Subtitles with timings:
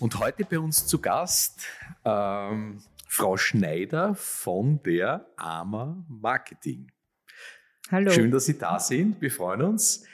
[0.00, 1.66] Und heute bei uns zu Gast
[2.06, 6.90] ähm, Frau Schneider von der AMA Marketing.
[7.90, 8.10] Hallo.
[8.10, 9.20] Schön, dass Sie da sind.
[9.20, 10.06] Wir freuen uns.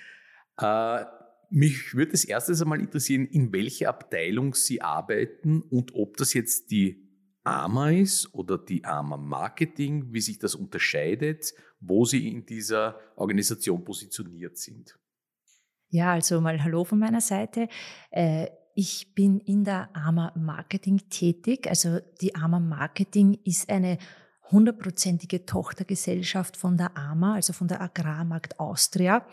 [0.61, 1.05] Äh,
[1.51, 6.73] mich würde das erstes einmal interessieren, in welcher Abteilung Sie arbeiten und ob das jetzt
[6.73, 7.09] die
[7.45, 13.85] AMA ist oder die AMA Marketing, wie sich das unterscheidet, wo Sie in dieser Organisation
[13.85, 14.99] positioniert sind.
[15.91, 17.69] Ja, also mal Hallo von meiner Seite.
[18.11, 21.67] Äh, ich bin in der AMA Marketing tätig.
[21.67, 23.97] Also die AMA Marketing ist eine
[24.51, 29.27] hundertprozentige Tochtergesellschaft von der AMA, also von der Agrarmarkt Austria.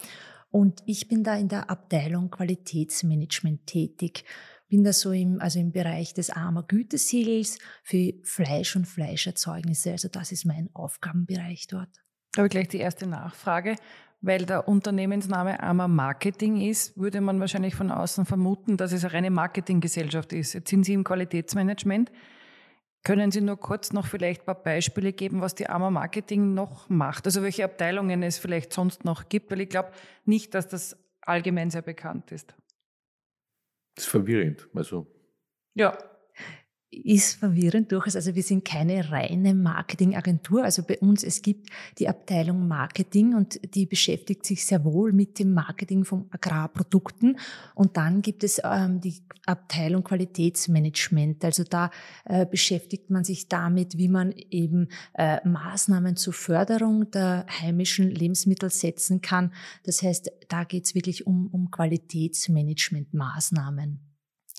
[0.49, 4.23] Und ich bin da in der Abteilung Qualitätsmanagement tätig.
[4.69, 9.91] Bin da so im, also im Bereich des AMA Gütesiegels für Fleisch und Fleischerzeugnisse.
[9.91, 11.89] Also das ist mein Aufgabenbereich dort.
[12.37, 13.75] Ich gleich die erste Nachfrage.
[14.25, 19.13] Weil der Unternehmensname AMA Marketing ist, würde man wahrscheinlich von außen vermuten, dass es eine
[19.13, 20.53] reine Marketinggesellschaft ist.
[20.53, 22.09] Jetzt sind Sie im Qualitätsmanagement.
[23.03, 26.87] Können Sie nur kurz noch vielleicht ein paar Beispiele geben, was die AMA Marketing noch
[26.87, 27.25] macht?
[27.25, 29.51] Also welche Abteilungen es vielleicht sonst noch gibt?
[29.51, 29.91] Weil ich glaube
[30.23, 32.55] nicht, dass das allgemein sehr bekannt ist.
[33.95, 34.69] Das ist verwirrend.
[34.73, 35.05] Also
[35.75, 35.97] ja,
[36.93, 38.15] ist verwirrend durchaus.
[38.15, 40.63] Also wir sind keine reine Marketingagentur.
[40.63, 45.39] Also bei uns, es gibt die Abteilung Marketing und die beschäftigt sich sehr wohl mit
[45.39, 47.37] dem Marketing von Agrarprodukten.
[47.75, 51.43] Und dann gibt es ähm, die Abteilung Qualitätsmanagement.
[51.43, 51.89] Also da
[52.25, 58.69] äh, beschäftigt man sich damit, wie man eben äh, Maßnahmen zur Förderung der heimischen Lebensmittel
[58.69, 59.51] setzen kann.
[59.83, 64.12] Das heißt, da geht es wirklich um, um Qualitätsmanagementmaßnahmen.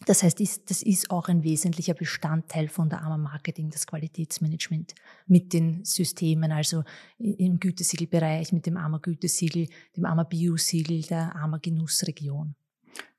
[0.06, 4.94] Das heißt, das ist auch ein wesentlicher Bestandteil von der AMA Marketing, das Qualitätsmanagement
[5.26, 6.82] mit den Systemen, also
[7.18, 12.56] im Gütesiegelbereich mit dem AMA Gütesiegel, dem AMA Biosiegel, der AMA Genussregion.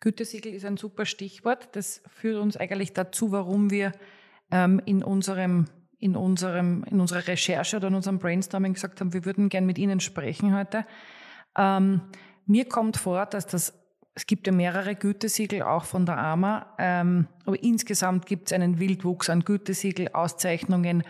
[0.02, 1.70] Gütesiegel ist ein super Stichwort.
[1.74, 3.94] Das führt uns eigentlich dazu, warum wir
[4.52, 5.66] ähm, in unserem
[5.98, 9.78] in unserem in unserer Recherche oder in unserem Brainstorming gesagt haben, wir würden gern mit
[9.78, 10.86] Ihnen sprechen heute.
[11.58, 12.02] Ähm,
[12.46, 13.74] mir kommt vor, dass das
[14.16, 18.80] es gibt ja mehrere Gütesiegel, auch von der AMA, ähm, aber insgesamt gibt es einen
[18.80, 21.04] Wildwuchs an Gütesiegel, Auszeichnungen,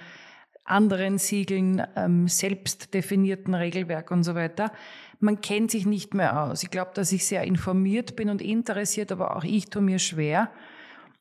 [0.64, 4.72] anderen Siegeln, ähm, selbst definierten Regelwerk und so weiter.
[5.20, 6.64] Man kennt sich nicht mehr aus.
[6.64, 10.50] Ich glaube, dass ich sehr informiert bin und interessiert, aber auch ich tue mir schwer.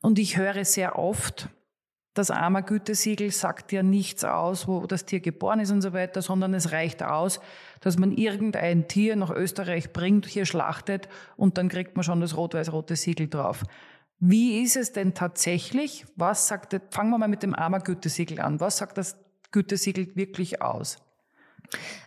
[0.01, 1.49] Und ich höre sehr oft,
[2.15, 6.53] das AMA-Gütesiegel sagt ja nichts aus, wo das Tier geboren ist und so weiter, sondern
[6.53, 7.41] es reicht aus,
[7.81, 12.37] dass man irgendein Tier nach Österreich bringt, hier schlachtet und dann kriegt man schon das
[12.37, 13.63] rot-weiß-rote Siegel drauf.
[14.19, 16.05] Wie ist es denn tatsächlich?
[16.15, 18.61] Was sagt, fangen wir mal mit dem AMA-Gütesiegel an.
[18.61, 19.17] Was sagt das
[19.51, 20.97] Gütesiegel wirklich aus?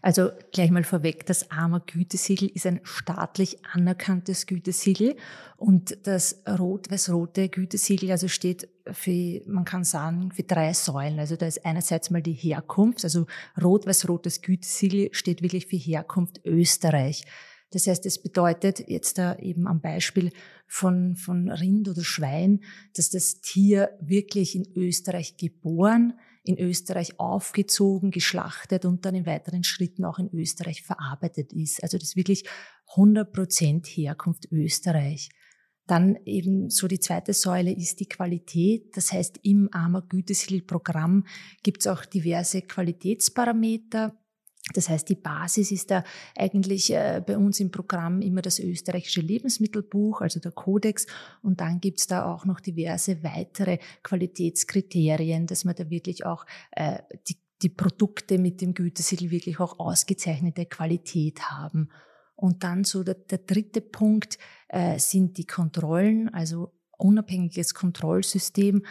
[0.03, 5.17] Also gleich mal vorweg, das AMA Gütesiegel ist ein staatlich anerkanntes Gütesiegel
[5.57, 11.19] und das rot-weiß-rote Gütesiegel also steht für, man kann sagen, für drei Säulen.
[11.19, 13.27] Also da ist einerseits mal die Herkunft, also
[13.61, 17.25] rot-weiß-rotes Gütesiegel steht wirklich für Herkunft Österreich.
[17.71, 20.31] Das heißt, es bedeutet jetzt da eben am Beispiel
[20.67, 22.61] von, von Rind oder Schwein,
[22.97, 26.15] dass das Tier wirklich in Österreich geboren,
[26.45, 31.83] in Österreich aufgezogen, geschlachtet und dann in weiteren Schritten auch in Österreich verarbeitet ist.
[31.83, 32.45] Also das ist wirklich
[32.97, 35.31] 100 Prozent Herkunft Österreich.
[35.87, 38.95] Dann eben so die zweite Säule ist die Qualität.
[38.97, 41.25] Das heißt, im AMA Gütesiegel-Programm
[41.63, 44.15] gibt es auch diverse Qualitätsparameter,
[44.75, 46.05] das heißt, die Basis ist da
[46.37, 51.07] eigentlich äh, bei uns im Programm immer das österreichische Lebensmittelbuch, also der Kodex.
[51.43, 56.99] Und dann gibt's da auch noch diverse weitere Qualitätskriterien, dass man da wirklich auch äh,
[57.29, 61.89] die, die Produkte mit dem Gütesiegel wirklich auch ausgezeichnete Qualität haben.
[62.37, 64.39] Und dann so der, der dritte Punkt
[64.69, 68.85] äh, sind die Kontrollen, also unabhängiges Kontrollsystem.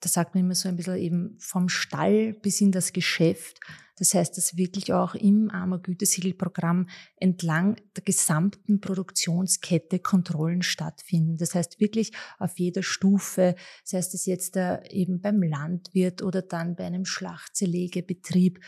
[0.00, 3.60] Da sagt man immer so ein bisschen eben vom Stall bis in das Geschäft
[3.98, 11.38] das heißt, dass wirklich auch im Armer Gütesiegelprogramm entlang der gesamten Produktionskette Kontrollen stattfinden.
[11.38, 14.56] Das heißt wirklich auf jeder Stufe, das heißt es jetzt
[14.90, 18.60] eben beim Landwirt oder dann bei einem Schlachtzerlegebetrieb,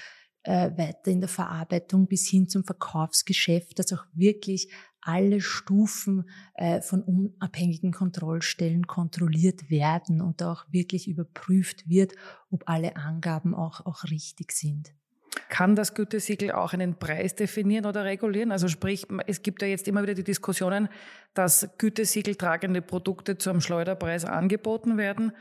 [0.44, 6.80] äh, weiter in der Verarbeitung bis hin zum Verkaufsgeschäft, dass auch wirklich alle Stufen äh,
[6.80, 12.12] von unabhängigen Kontrollstellen kontrolliert werden und auch wirklich überprüft wird,
[12.50, 14.92] ob alle Angaben auch, auch richtig sind.
[15.48, 18.52] Kann das Gütesiegel auch einen Preis definieren oder regulieren?
[18.52, 20.88] Also sprich, es gibt ja jetzt immer wieder die Diskussionen,
[21.34, 25.32] dass Gütesiegel tragende Produkte zu einem Schleuderpreis angeboten werden.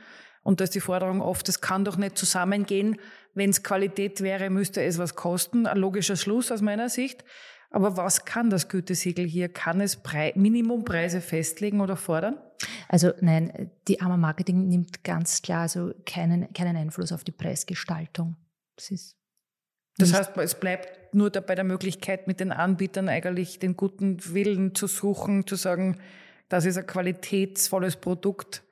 [0.43, 2.97] Und da ist die Forderung oft, es kann doch nicht zusammengehen.
[3.33, 5.67] Wenn es Qualität wäre, müsste es was kosten.
[5.67, 7.25] Ein logischer Schluss aus meiner Sicht.
[7.69, 9.49] Aber was kann das Gütesiegel hier?
[9.49, 12.37] Kann es Pre Minimumpreise festlegen oder fordern?
[12.87, 18.37] Also nein, die AMA Marketing nimmt ganz klar also keinen, keinen Einfluss auf die Preisgestaltung.
[18.77, 19.17] Das ist
[19.97, 24.75] das heißt, es bleibt nur bei der Möglichkeit, mit den Anbietern eigentlich den guten Willen
[24.75, 25.97] zu suchen, zu sagen,
[26.49, 28.63] das ist ein qualitätsvolles Produkt.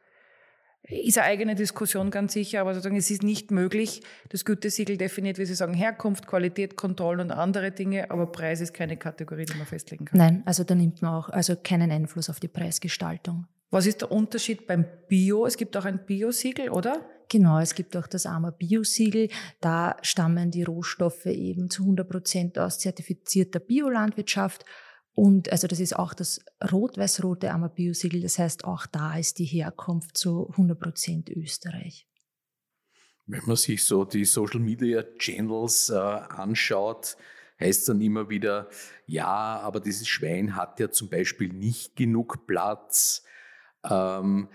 [0.87, 4.01] Ist eine eigene Diskussion ganz sicher, aber sozusagen es ist nicht möglich.
[4.29, 8.73] Das Gütesiegel definiert, wie Sie sagen, Herkunft, Qualität, Kontrollen und andere Dinge, aber Preis ist
[8.73, 10.17] keine Kategorie, die man festlegen kann.
[10.17, 13.47] Nein, also da nimmt man auch also keinen Einfluss auf die Preisgestaltung.
[13.71, 15.45] Was ist der Unterschied beim Bio?
[15.45, 17.01] Es gibt auch ein Biosiegel, oder?
[17.29, 19.29] Genau, es gibt auch das AMA Bio-Siegel.
[19.59, 24.65] Da stammen die Rohstoffe eben zu 100 Prozent aus zertifizierter Biolandwirtschaft.
[25.15, 26.41] Und also das ist auch das
[26.71, 28.21] rot-weiß-rote AMA Bio-Siegel.
[28.21, 32.05] Das heißt, auch da ist die Herkunft zu 100 Prozent Österreich.
[33.25, 37.15] Wenn man sich so die Social Media Channels äh, anschaut,
[37.59, 38.69] heißt dann immer wieder,
[39.07, 43.23] ja, aber dieses Schwein hat ja zum Beispiel nicht genug Platz.
[43.89, 44.49] Ähm,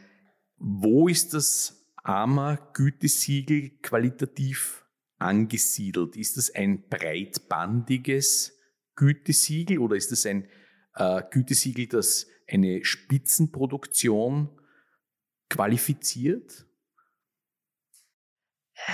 [0.58, 4.84] wo ist das AMA-Gütesiegel qualitativ
[5.18, 6.16] angesiedelt?
[6.16, 8.59] Ist das ein breitbandiges
[9.00, 10.46] Gütesiegel oder ist das ein
[10.94, 14.50] äh, Gütesiegel, das eine Spitzenproduktion
[15.48, 16.66] qualifiziert?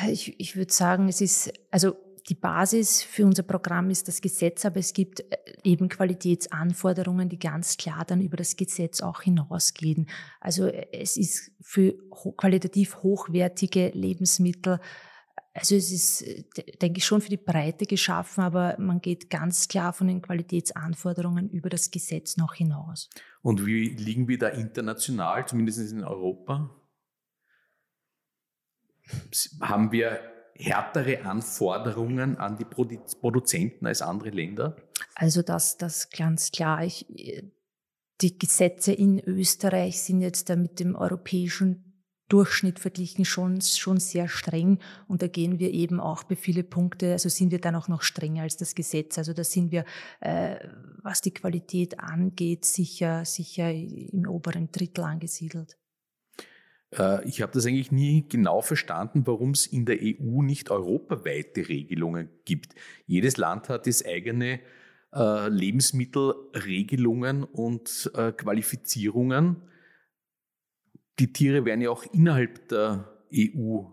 [0.08, 1.96] Ich, ich würde sagen, es ist, also
[2.28, 7.38] die Basis für unser Programm ist das Gesetz, aber es gibt äh, eben Qualitätsanforderungen, die
[7.40, 10.08] ganz klar dann über das Gesetz auch hinausgehen.
[10.40, 11.96] Also äh, es ist für
[12.36, 14.78] qualitativ hochwertige Lebensmittel,
[15.56, 16.44] also es ist, äh,
[16.80, 21.48] denke ich, schon für die Breite geschaffen, aber man geht ganz klar von den Qualitätsanforderungen
[21.50, 23.08] über das Gesetz noch hinaus.
[23.42, 26.70] Und wie liegen wir da international, zumindest in Europa?
[29.60, 30.20] Haben wir
[30.54, 34.76] härtere Anforderungen an die Produzenten als andere Länder?
[35.14, 36.84] Also das, das ganz klar.
[36.84, 37.06] Ich,
[38.20, 41.85] die Gesetze in Österreich sind jetzt da mit dem europäischen
[42.28, 44.78] Durchschnitt verglichen schon, schon sehr streng.
[45.06, 48.02] Und da gehen wir eben auch bei viele Punkte, also sind wir dann auch noch
[48.02, 49.18] strenger als das Gesetz.
[49.18, 49.84] Also da sind wir,
[50.20, 50.56] äh,
[51.02, 55.76] was die Qualität angeht, sicher, sicher im oberen Drittel angesiedelt.
[56.92, 61.68] Äh, ich habe das eigentlich nie genau verstanden, warum es in der EU nicht europaweite
[61.68, 62.74] Regelungen gibt.
[63.06, 64.60] Jedes Land hat its eigene
[65.14, 69.62] äh, Lebensmittelregelungen und äh, Qualifizierungen.
[71.18, 73.84] Die Tiere werden ja auch innerhalb der EU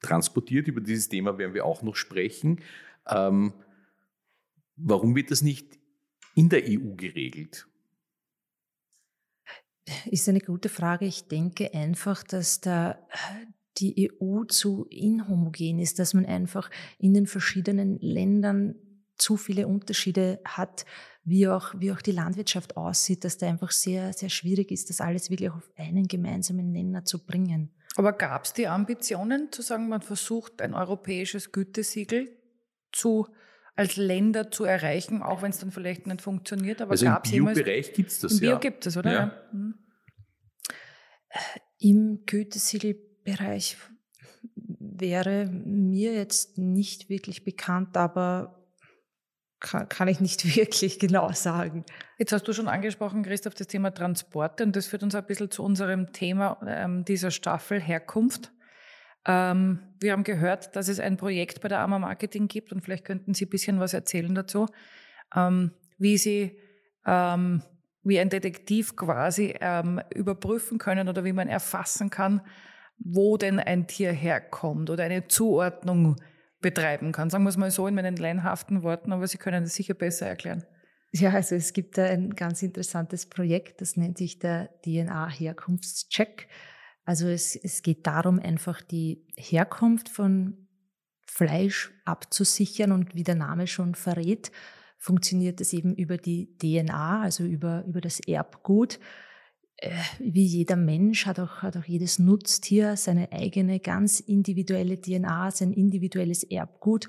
[0.00, 0.68] transportiert.
[0.68, 2.60] Über dieses Thema werden wir auch noch sprechen.
[3.06, 3.52] Ähm,
[4.76, 5.78] warum wird das nicht
[6.34, 7.66] in der EU geregelt?
[10.06, 11.04] Ist eine gute Frage.
[11.04, 12.98] Ich denke einfach, dass da
[13.78, 18.76] die EU zu inhomogen ist, dass man einfach in den verschiedenen Ländern
[19.16, 20.84] zu viele Unterschiede hat,
[21.24, 25.00] wie auch, wie auch die Landwirtschaft aussieht, dass da einfach sehr, sehr schwierig ist, das
[25.00, 27.70] alles wirklich auf einen gemeinsamen Nenner zu bringen.
[27.96, 32.36] Aber gab es die Ambitionen zu sagen, man versucht ein europäisches Gütesiegel
[32.92, 33.26] zu
[33.76, 36.80] als Länder zu erreichen, auch wenn es dann vielleicht nicht funktioniert.
[36.80, 38.58] Aber also im Bio-Bereich gibt es das, Im Bio ja.
[38.58, 39.12] gibt es, oder?
[39.12, 39.18] Ja.
[39.18, 39.42] ja.
[39.52, 39.74] Mhm.
[41.78, 43.76] Im Gütesiegelbereich
[44.54, 48.63] wäre mir jetzt nicht wirklich bekannt, aber
[49.64, 51.84] kann, kann, ich nicht wirklich genau sagen.
[52.18, 55.50] Jetzt hast du schon angesprochen, Christoph, das Thema Transporte und das führt uns ein bisschen
[55.50, 58.52] zu unserem Thema ähm, dieser Staffel Herkunft.
[59.26, 63.04] Ähm, wir haben gehört, dass es ein Projekt bei der AMA Marketing gibt und vielleicht
[63.04, 64.66] könnten Sie ein bisschen was erzählen dazu,
[65.34, 66.58] ähm, wie Sie
[67.06, 67.62] ähm,
[68.04, 72.42] wie ein Detektiv quasi ähm, überprüfen können oder wie man erfassen kann,
[72.98, 76.16] wo denn ein Tier herkommt oder eine Zuordnung
[76.64, 77.28] betreiben kann.
[77.28, 80.26] Sagen wir es mal so in meinen leinhaften Worten, aber Sie können das sicher besser
[80.26, 80.64] erklären.
[81.12, 86.48] Ja, also es gibt da ein ganz interessantes Projekt, das nennt sich der DNA-Herkunftscheck.
[87.04, 90.66] Also es, es geht darum, einfach die Herkunft von
[91.26, 94.50] Fleisch abzusichern und wie der Name schon verrät,
[94.96, 98.98] funktioniert das eben über die DNA, also über, über das Erbgut.
[99.76, 105.50] Äh, wie jeder Mensch hat auch, hat auch jedes Nutztier seine eigene ganz individuelle DNA,
[105.50, 107.08] sein individuelles Erbgut.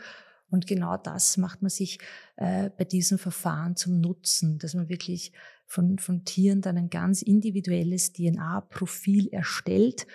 [0.50, 2.00] Und genau das macht man sich
[2.38, 5.34] äh, bei diesem Verfahren zum Nutzen, dass man wirklich
[5.66, 10.06] von, von Tieren dann ein ganz individuelles DNA-Profil erstellt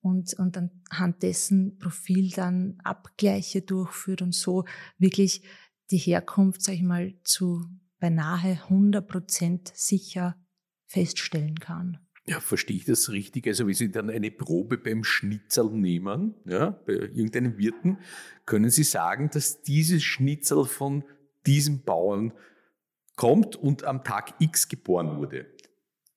[0.00, 4.64] und, und anhand dessen Profil dann Abgleiche durchführt und so
[4.98, 5.42] wirklich
[5.90, 7.64] die Herkunft, sag ich mal, zu
[7.98, 10.36] beinahe 100 Prozent sicher
[10.88, 11.98] feststellen kann.
[12.26, 13.46] Ja, verstehe ich das richtig?
[13.46, 17.98] Also, wenn Sie dann eine Probe beim Schnitzel nehmen, ja, bei irgendeinem Wirten,
[18.44, 21.04] können Sie sagen, dass dieses Schnitzel von
[21.46, 22.32] diesem Bauern
[23.16, 25.46] kommt und am Tag X geboren wurde?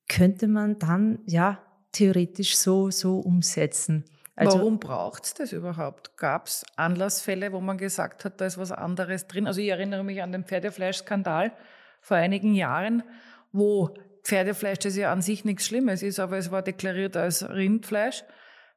[0.09, 1.63] Könnte man dann, ja,
[1.93, 4.03] theoretisch so, so umsetzen.
[4.35, 6.17] Also, Warum braucht es das überhaupt?
[6.17, 9.45] Gab es Anlassfälle, wo man gesagt hat, da ist was anderes drin?
[9.45, 11.53] Also ich erinnere mich an den Pferdefleischskandal
[12.01, 13.03] vor einigen Jahren,
[13.51, 18.23] wo Pferdefleisch, das ja an sich nichts Schlimmes ist, aber es war deklariert als Rindfleisch.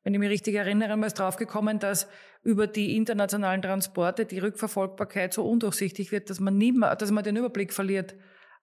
[0.03, 2.09] Wenn ich mich richtig erinnere, man ist draufgekommen, dass
[2.43, 7.25] über die internationalen Transporte die Rückverfolgbarkeit so undurchsichtig wird, dass man, nie mehr, dass man
[7.25, 8.15] den Überblick verliert,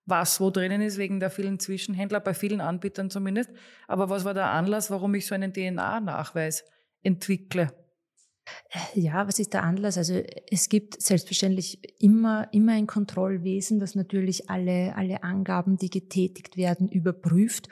[0.05, 3.51] was wo drinnen ist, wegen der vielen Zwischenhändler, bei vielen Anbietern zumindest.
[3.87, 6.63] Aber was war der Anlass, warum ich so einen DNA-Nachweis
[7.01, 7.71] entwickle?
[8.93, 9.97] Ja, was ist der Anlass?
[9.97, 16.57] Also es gibt selbstverständlich immer, immer ein Kontrollwesen, das natürlich alle, alle Angaben, die getätigt
[16.57, 17.69] werden, überprüft.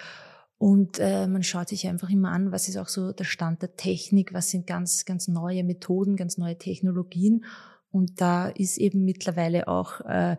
[0.57, 3.75] Und äh, man schaut sich einfach immer an, was ist auch so der Stand der
[3.75, 7.45] Technik, was sind ganz, ganz neue Methoden, ganz neue Technologien.
[7.91, 10.35] Und da ist eben mittlerweile auch äh,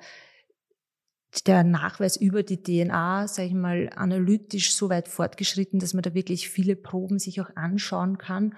[1.47, 6.13] der Nachweis über die DNA, sage ich mal, analytisch so weit fortgeschritten, dass man da
[6.13, 8.55] wirklich viele Proben sich auch anschauen kann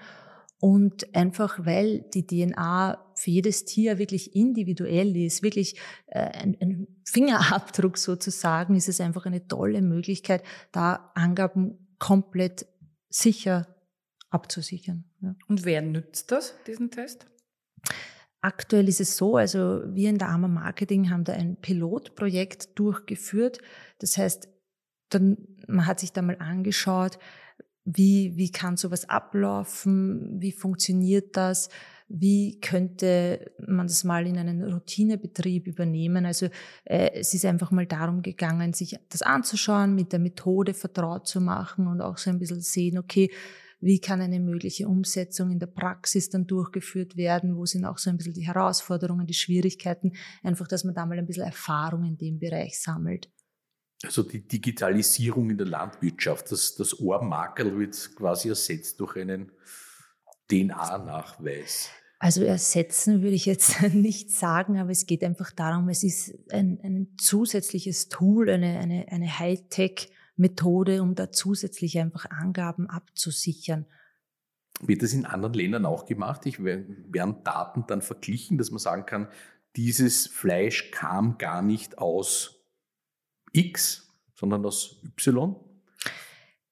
[0.63, 5.77] und einfach weil die DNA für jedes Tier wirklich individuell ist, wirklich
[6.07, 10.41] äh, ein, ein, Fingerabdruck sozusagen, ist es einfach eine tolle Möglichkeit,
[10.71, 12.65] da Angaben komplett
[13.09, 13.75] sicher
[14.29, 15.03] abzusichern.
[15.19, 15.35] Ja.
[15.49, 17.27] Und wer nützt das, diesen Test?
[18.39, 23.59] Aktuell ist es so, also wir in der AMA Marketing haben da ein Pilotprojekt durchgeführt.
[23.99, 24.47] Das heißt,
[25.09, 27.19] dann, man hat sich da mal angeschaut,
[27.85, 30.41] wie, wie kann sowas ablaufen?
[30.41, 31.69] Wie funktioniert das?
[32.07, 36.25] Wie könnte man das mal in einen Routinebetrieb übernehmen?
[36.25, 36.47] Also
[36.85, 41.41] äh, es ist einfach mal darum gegangen, sich das anzuschauen, mit der Methode vertraut zu
[41.41, 43.29] machen und auch so ein bisschen sehen, okay,
[43.81, 47.57] wie kann eine mögliche Umsetzung in der Praxis dann durchgeführt werden?
[47.57, 50.13] Wo sind auch so ein bisschen die Herausforderungen, die Schwierigkeiten?
[50.41, 53.29] Einfach, dass man da mal ein bisschen Erfahrung in dem Bereich sammelt.
[54.03, 59.51] Also die Digitalisierung in der Landwirtschaft, das, das Ohrmakel wird quasi ersetzt durch einen
[60.49, 61.89] DNA-Nachweis.
[62.19, 66.79] Also ersetzen würde ich jetzt nicht sagen, aber es geht einfach darum, es ist ein,
[66.83, 73.85] ein zusätzliches Tool, eine, eine, eine Hightech-Methode, um da zusätzlich einfach Angaben abzusichern.
[74.81, 76.45] Wird das in anderen Ländern auch gemacht?
[76.45, 79.27] Ich, werden Daten dann verglichen, dass man sagen kann,
[79.75, 82.62] dieses Fleisch kam gar nicht aus
[83.53, 85.55] X, sondern aus Y?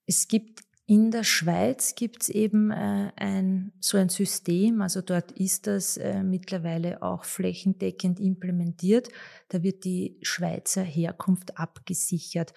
[0.06, 5.32] Es gibt in der Schweiz gibt es eben äh, ein, so ein System, also dort
[5.32, 9.08] ist das äh, mittlerweile auch flächendeckend implementiert.
[9.48, 12.54] Da wird die Schweizer Herkunft abgesichert.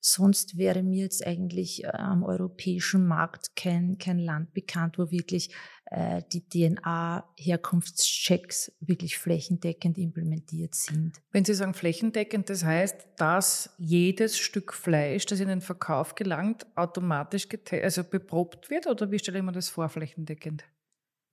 [0.00, 5.54] Sonst wäre mir jetzt eigentlich äh, am europäischen Markt kein, kein Land bekannt, wo wirklich
[5.90, 11.20] äh, die DNA-Herkunftschecks wirklich flächendeckend implementiert sind.
[11.32, 16.66] Wenn Sie sagen flächendeckend, das heißt, dass jedes Stück Fleisch, das in den Verkauf gelangt,
[16.76, 18.86] automatisch also beprobt wird?
[18.86, 20.64] Oder wie stelle ich mir das vor, flächendeckend?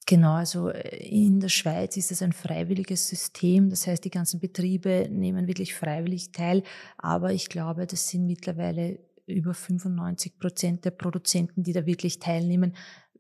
[0.07, 3.69] Genau, also äh, in der Schweiz ist es ein freiwilliges System.
[3.69, 6.63] Das heißt, die ganzen Betriebe nehmen wirklich freiwillig teil.
[6.97, 12.73] Aber ich glaube, das sind mittlerweile über 95 Prozent der Produzenten, die da wirklich teilnehmen,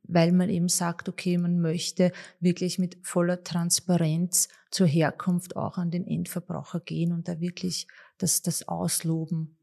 [0.03, 5.91] weil man eben sagt, okay, man möchte wirklich mit voller Transparenz zur Herkunft auch an
[5.91, 9.57] den Endverbraucher gehen und da wirklich das, das ausloben.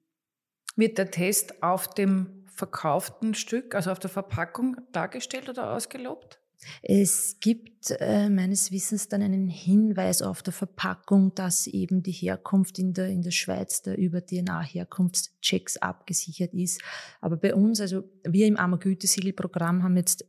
[0.76, 6.43] Wird der Test auf dem verkauften Stück, also auf der Verpackung dargestellt oder ausgelobt?
[6.82, 12.78] Es gibt äh, meines Wissens dann einen Hinweis auf der Verpackung, dass eben die Herkunft
[12.78, 16.80] in der, in der Schweiz der über DNA-Herkunftschecks abgesichert ist.
[17.20, 20.24] Aber bei uns, also wir im Armer Gütesiegelprogramm haben jetzt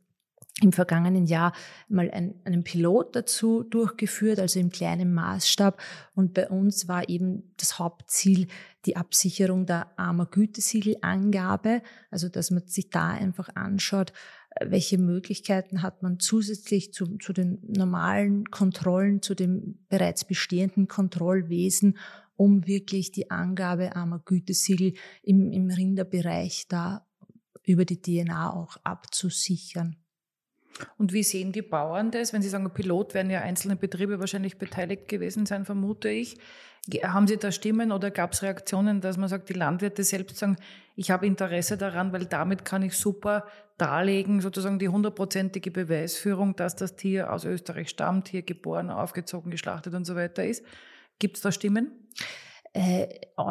[0.62, 1.52] im vergangenen Jahr
[1.88, 5.80] mal ein, einen Pilot dazu durchgeführt, also im kleinen Maßstab.
[6.14, 8.48] Und bei uns war eben das Hauptziel
[8.86, 14.14] die Absicherung der armer Gütesiegelangabe, also dass man sich da einfach anschaut,
[14.64, 21.98] welche Möglichkeiten hat man zusätzlich zu, zu den normalen Kontrollen, zu dem bereits bestehenden Kontrollwesen,
[22.36, 27.06] um wirklich die Angabe armer Gütesiegel im, im Rinderbereich da
[27.64, 29.96] über die DNA auch abzusichern.
[30.98, 32.32] Und wie sehen die Bauern das?
[32.32, 36.36] Wenn Sie sagen, Pilot werden ja einzelne Betriebe wahrscheinlich beteiligt gewesen sein, vermute ich.
[37.02, 40.56] Haben Sie da Stimmen oder gab es Reaktionen, dass man sagt, die Landwirte selbst sagen,
[40.94, 46.76] ich habe Interesse daran, weil damit kann ich super darlegen, sozusagen die hundertprozentige Beweisführung, dass
[46.76, 50.64] das Tier aus Österreich stammt, hier geboren, aufgezogen, geschlachtet und so weiter ist.
[51.18, 51.90] Gibt es da Stimmen?
[52.76, 53.08] Äh,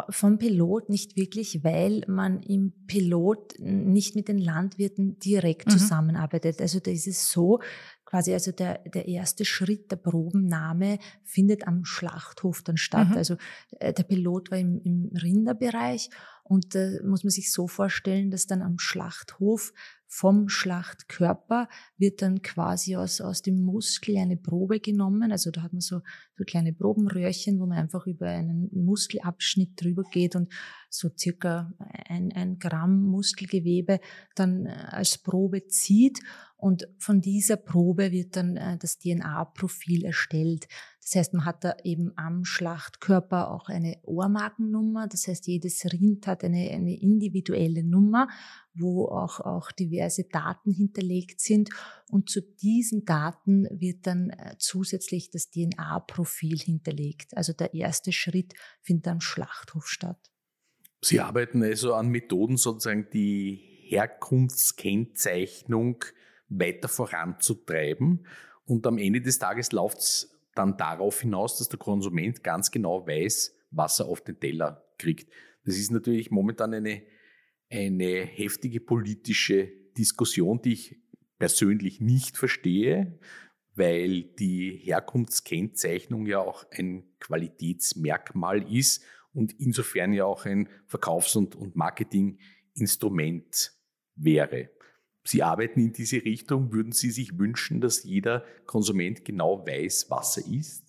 [0.10, 5.72] vom Pilot nicht wirklich, weil man im Pilot nicht mit den Landwirten direkt mhm.
[5.72, 6.62] zusammenarbeitet.
[6.62, 7.60] Also da ist es so,
[8.06, 13.10] quasi also der, der erste Schritt der Probennahme findet am Schlachthof dann statt.
[13.10, 13.18] Mhm.
[13.18, 13.38] Also
[13.80, 16.12] äh, der Pilot war im, im Rinderbereich
[16.48, 19.74] und da muss man sich so vorstellen, dass dann am Schlachthof
[20.06, 25.32] vom Schlachtkörper wird dann quasi aus, aus dem Muskel eine Probe genommen.
[25.32, 26.02] Also da hat man so,
[26.38, 30.54] so kleine Probenröhrchen, wo man einfach über einen Muskelabschnitt drüber geht und
[30.92, 31.74] so circa
[32.08, 34.00] ein, ein Gramm Muskelgewebe
[34.36, 36.20] dann äh, als Probe zieht.
[36.58, 40.68] Und von dieser Probe wird dann äh, das DNA-Profil erstellt.
[41.06, 45.08] Das heißt, man hat da eben am Schlachtkörper auch eine Ohrmarkennummer.
[45.08, 48.28] Das heißt, jedes Rind hat eine, eine individuelle Nummer,
[48.74, 51.70] wo auch, auch diverse Daten hinterlegt sind.
[52.10, 57.38] Und zu diesen Daten wird dann äh, zusätzlich das DNA-Profil hinterlegt.
[57.38, 60.32] Also der erste Schritt findet am Schlachthof statt.
[61.02, 66.04] Sie arbeiten also an Methoden, sozusagen die Herkunftskennzeichnung
[66.50, 68.26] weiter voranzutreiben.
[68.66, 73.06] Und am Ende des Tages läuft es dann darauf hinaus, dass der Konsument ganz genau
[73.06, 75.30] weiß, was er auf den Teller kriegt.
[75.66, 77.04] Das ist natürlich momentan eine,
[77.70, 80.98] eine heftige politische Diskussion, die ich
[81.38, 83.20] persönlich nicht verstehe,
[83.76, 91.56] weil die Herkunftskennzeichnung ja auch ein Qualitätsmerkmal ist und insofern ja auch ein Verkaufs- und,
[91.56, 93.74] und Marketinginstrument
[94.16, 94.70] wäre.
[95.26, 96.72] Sie arbeiten in diese Richtung.
[96.72, 100.86] Würden Sie sich wünschen, dass jeder Konsument genau weiß, was er isst?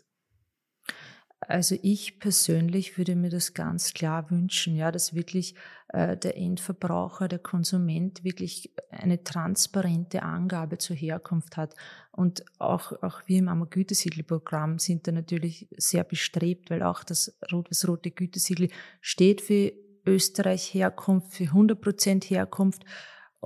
[1.40, 5.54] Also ich persönlich würde mir das ganz klar wünschen, ja, dass wirklich
[5.88, 11.74] äh, der Endverbraucher, der Konsument wirklich eine transparente Angabe zur Herkunft hat.
[12.10, 17.38] Und auch, auch wir im Ammer Gütesiegelprogramm sind da natürlich sehr bestrebt, weil auch das
[17.52, 18.70] rot-weiß-rote Gütesiegel
[19.00, 19.72] steht für
[20.06, 22.82] Österreich Herkunft, für 100 Prozent Herkunft.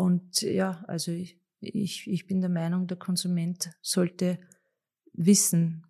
[0.00, 4.38] Und ja, also ich, ich, ich bin der Meinung, der Konsument sollte
[5.12, 5.86] wissen,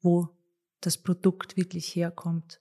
[0.00, 0.28] wo
[0.80, 2.60] das Produkt wirklich herkommt.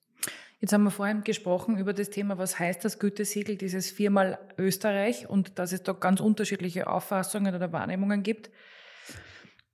[0.59, 5.29] Jetzt haben wir vorhin gesprochen über das Thema, was heißt das Gütesiegel, dieses viermal Österreich
[5.29, 8.49] und dass es da ganz unterschiedliche Auffassungen oder Wahrnehmungen gibt.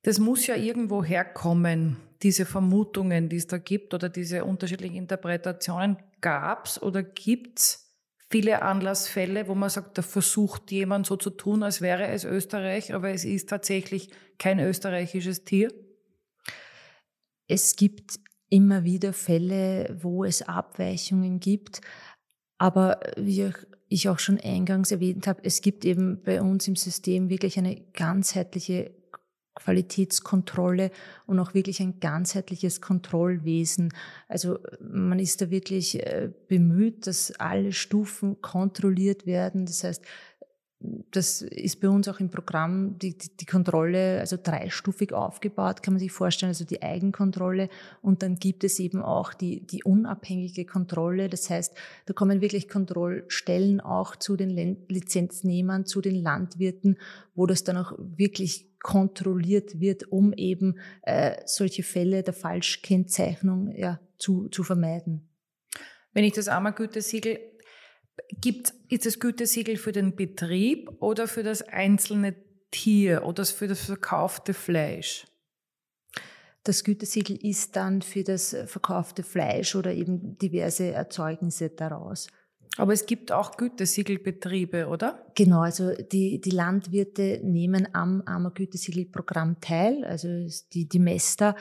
[0.02, 5.96] Das muss ja irgendwo herkommen, diese Vermutungen, die es da gibt oder diese unterschiedlichen Interpretationen.
[6.20, 7.83] Gab es oder gibt es
[8.34, 12.91] viele Anlassfälle, wo man sagt, da versucht jemand so zu tun, als wäre es Österreich,
[12.91, 15.72] aber es ist tatsächlich kein österreichisches Tier?
[17.48, 18.19] Es gibt
[18.50, 21.82] immer wieder Fälle, wo es Abweichungen gibt,
[22.58, 23.52] aber wie
[23.88, 27.82] ich auch schon eingangs erwähnt habe, es gibt eben bei uns im System wirklich eine
[27.93, 28.96] ganzheitliche
[29.56, 30.92] Qualitätskontrolle
[31.26, 33.94] und auch wirklich ein ganzheitliches Kontrollwesen.
[34.28, 39.66] Also man ist da wirklich äh, bemüht, dass alle Stufen kontrolliert werden.
[39.66, 40.04] Das heißt,
[41.12, 45.94] das ist bei uns auch im Programm die, die, die, Kontrolle, also dreistufig aufgebaut, kann
[45.94, 47.70] man sich vorstellen, also die Eigenkontrolle
[48.02, 51.30] und dann gibt es eben auch die, die unabhängige Kontrolle.
[51.30, 51.74] Das heißt,
[52.06, 54.50] da kommen wirklich Kontrollstellen auch zu den
[54.89, 56.98] Lizenznehmern, zu den Landwirten,
[57.34, 64.00] wo das dann auch wirklich kontrolliert wird, um eben äh, solche Fälle der Falschkennzeichnung ja,
[64.19, 65.28] zu, zu vermeiden.
[66.13, 67.39] Wenn ich das Ammergütesiegel
[68.30, 72.36] Gibt, ist das Gütesiegel für den Betrieb oder für das einzelne
[72.72, 75.26] Tier oder für das verkaufte Fleisch?
[76.63, 82.28] Das Gütesiegel ist dann für das verkaufte Fleisch oder eben diverse Erzeugnisse daraus.
[82.78, 85.28] Aber es gibt auch Gütesiegelbetriebe, oder?
[85.36, 90.28] Genau, also die, die Landwirte nehmen am Armer Gütesiegelprogramm teil, also
[90.74, 91.56] die, die Mester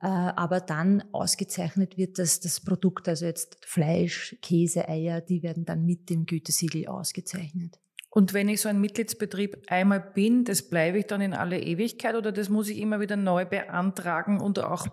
[0.00, 5.64] äh, aber dann ausgezeichnet wird dass das Produkt, also jetzt Fleisch, Käse, Eier, die werden
[5.64, 7.80] dann mit dem Gütesiegel ausgezeichnet.
[8.10, 12.14] Und wenn ich so ein Mitgliedsbetrieb einmal bin, das bleibe ich dann in alle Ewigkeit
[12.14, 14.86] oder das muss ich immer wieder neu beantragen und auch,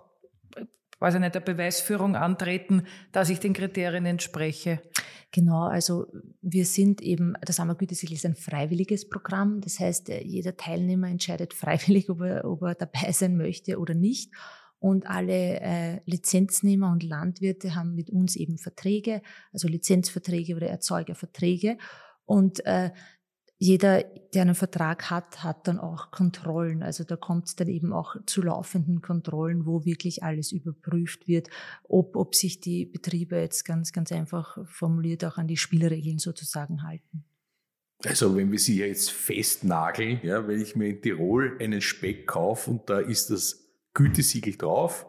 [1.00, 4.82] weiß ich nicht, der Beweisführung antreten, dass ich den Kriterien entspreche?
[5.36, 6.08] Genau, also
[6.42, 9.60] wir sind eben, das Ammergütesiegel ist ein freiwilliges Programm.
[9.60, 14.32] Das heißt, jeder Teilnehmer entscheidet freiwillig, ob er, ob er dabei sein möchte oder nicht.
[14.80, 19.22] Und alle äh, Lizenznehmer und Landwirte haben mit uns eben Verträge,
[19.52, 21.80] also Lizenzverträge oder Erzeugerverträge.
[22.24, 22.92] Und äh,
[23.58, 26.84] jeder, der einen Vertrag hat, hat dann auch Kontrollen.
[26.84, 31.50] Also da kommt es dann eben auch zu laufenden Kontrollen, wo wirklich alles überprüft wird,
[31.84, 36.84] ob, ob sich die Betriebe jetzt ganz, ganz einfach formuliert auch an die Spielregeln sozusagen
[36.84, 37.24] halten.
[38.04, 42.72] Also wenn wir sie jetzt festnageln, ja, wenn ich mir in Tirol einen Speck kaufe
[42.72, 45.08] und da ist das Gütesiegel drauf,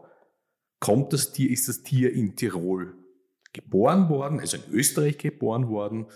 [0.79, 2.95] kommt das Tier, ist das Tier in Tirol
[3.53, 6.07] geboren worden, also in Österreich geboren worden,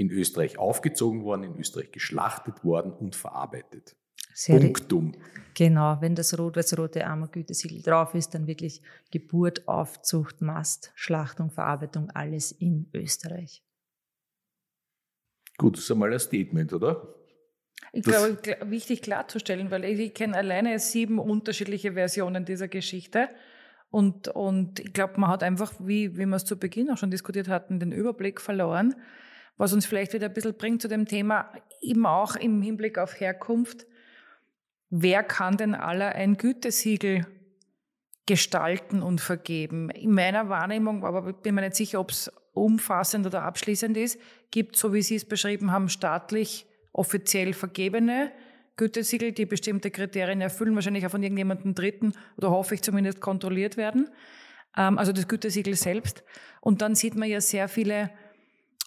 [0.00, 3.94] in Österreich aufgezogen worden, in Österreich geschlachtet worden und verarbeitet.
[4.32, 5.12] Sehr Punktum.
[5.54, 12.50] Genau, wenn das rot-weiß-rote Ammergütesiegel drauf ist, dann wirklich Geburt, Aufzucht, Mast, Schlachtung, Verarbeitung, alles
[12.50, 13.62] in Österreich.
[15.58, 17.14] Gut, das ist einmal ein Statement, oder?
[17.92, 23.28] Ich das glaube, wichtig klarzustellen, weil ich kenne alleine sieben unterschiedliche Versionen dieser Geschichte.
[23.90, 27.10] Und, und ich glaube, man hat einfach, wie, wie wir es zu Beginn auch schon
[27.10, 28.94] diskutiert hatten, den Überblick verloren
[29.60, 33.20] was uns vielleicht wieder ein bisschen bringt zu dem Thema, eben auch im Hinblick auf
[33.20, 33.86] Herkunft.
[34.88, 37.26] Wer kann denn aller ein Gütesiegel
[38.24, 39.90] gestalten und vergeben?
[39.90, 44.18] In meiner Wahrnehmung, aber bin mir nicht sicher, ob es umfassend oder abschließend ist,
[44.50, 48.32] gibt, so wie Sie es beschrieben haben, staatlich offiziell vergebene
[48.76, 53.76] Gütesiegel, die bestimmte Kriterien erfüllen, wahrscheinlich auch von irgendjemandem Dritten oder hoffe ich zumindest kontrolliert
[53.76, 54.08] werden.
[54.74, 56.24] Ähm, also das Gütesiegel selbst.
[56.62, 58.10] Und dann sieht man ja sehr viele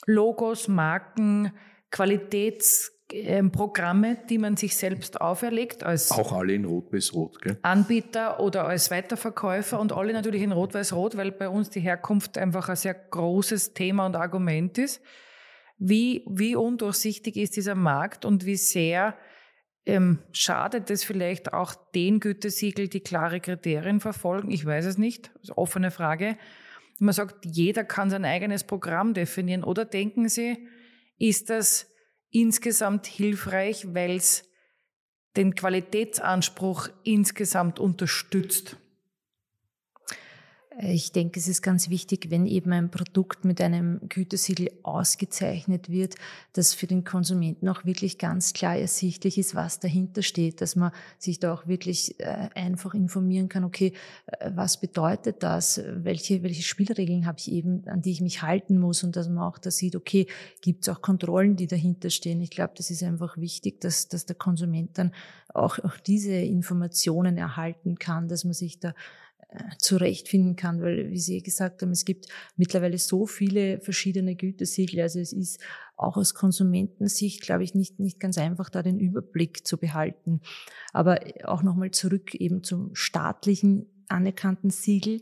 [0.06, 1.52] Logos, Marken,
[1.92, 7.58] Qualitätsprogramme, die man sich selbst auferlegt als auch alle in Rot-Weiß-Rot, gell?
[7.62, 12.70] Anbieter oder als Weiterverkäufer und alle natürlich in Rot-Weiß-Rot, weil bei uns die Herkunft einfach
[12.70, 15.02] ein sehr großes Thema und Argument ist.
[15.78, 19.18] Wie, wie undurchsichtig ist dieser Markt und wie sehr
[19.86, 24.50] ähm, schadet es vielleicht auch den Gütesiegel, die klare Kriterien verfolgen?
[24.50, 25.32] Ich weiß es nicht.
[25.34, 26.38] Das ist eine offene Frage
[27.00, 29.64] man sagt, jeder kann sein eigenes Programm definieren.
[29.64, 30.68] Oder denken Sie,
[31.18, 31.90] ist das
[32.30, 34.50] insgesamt hilfreich, weil es
[35.36, 38.78] den Qualitätsanspruch insgesamt unterstützt?
[40.80, 46.16] Ich denke, es ist ganz wichtig, wenn eben ein Produkt mit einem Gütesiegel ausgezeichnet wird,
[46.54, 50.92] dass für den Konsumenten auch wirklich ganz klar ersichtlich ist, was dahinter steht, dass man
[51.20, 53.94] sich da auch wirklich äh, einfach informieren kann, okay,
[54.26, 58.80] äh, was bedeutet das, welche, welche Spielregeln habe ich eben, an die ich mich halten
[58.80, 60.26] muss und dass man auch da sieht, okay,
[60.62, 62.42] gibt es auch Kontrollen, die dahinter stehen.
[62.42, 65.12] Ich glaube, das ist einfach wichtig, dass, dass der Konsument dann
[65.54, 68.96] auch, auch diese Informationen erhalten kann, dass man sich da
[69.78, 75.02] zurechtfinden kann, weil, wie Sie gesagt haben, es gibt mittlerweile so viele verschiedene Gütesiegel.
[75.02, 75.60] Also es ist
[75.96, 80.42] auch aus Konsumentensicht, glaube ich, nicht, nicht ganz einfach, da den Überblick zu behalten.
[80.92, 85.20] Aber auch nochmal zurück eben zum staatlichen anerkannten Siegel.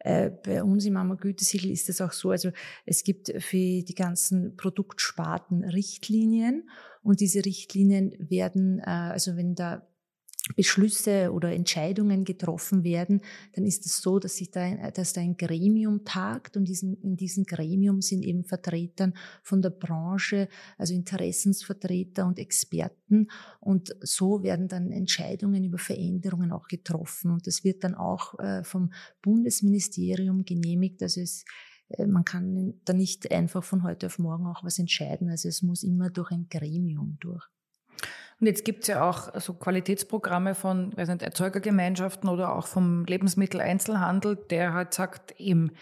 [0.00, 2.50] Äh, bei uns im Ammer Gütesiegel ist es auch so, also
[2.84, 6.68] es gibt für die ganzen Produktsparten Richtlinien
[7.02, 9.86] und diese Richtlinien werden, äh, also wenn da
[10.56, 13.22] Beschlüsse oder Entscheidungen getroffen werden,
[13.54, 17.00] dann ist es so, dass sich da, ein, dass da ein Gremium tagt und diesen,
[17.00, 23.28] in diesem Gremium sind eben Vertretern von der Branche, also Interessensvertreter und Experten
[23.60, 28.62] und so werden dann Entscheidungen über Veränderungen auch getroffen und das wird dann auch äh,
[28.64, 31.44] vom Bundesministerium genehmigt, also es
[31.88, 35.28] äh, man kann da nicht einfach von heute auf morgen auch was entscheiden.
[35.28, 37.44] Also es muss immer durch ein Gremium durch.
[38.40, 43.04] Und jetzt gibt es ja auch so Qualitätsprogramme von weiß nicht, Erzeugergemeinschaften oder auch vom
[43.04, 45.72] Lebensmitteleinzelhandel, der halt sagt, eben,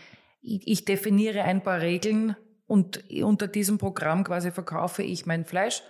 [0.42, 2.36] ich definiere ein paar Regeln
[2.66, 5.82] und unter diesem Programm quasi verkaufe ich mein Fleisch.